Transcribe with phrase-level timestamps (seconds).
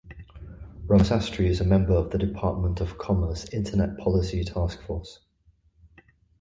[0.87, 5.19] Ramasastry is a member of the Department of Commerce Internet Policy Task Force.